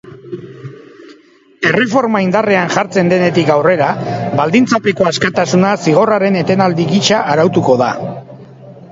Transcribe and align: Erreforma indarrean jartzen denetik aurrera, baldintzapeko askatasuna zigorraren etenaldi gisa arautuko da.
Erreforma 1.71 2.21
indarrean 2.27 2.71
jartzen 2.75 3.11
denetik 3.11 3.51
aurrera, 3.55 3.89
baldintzapeko 4.39 5.07
askatasuna 5.09 5.73
zigorraren 5.89 6.39
etenaldi 6.41 6.87
gisa 6.95 7.21
arautuko 7.35 7.77
da. 7.83 7.91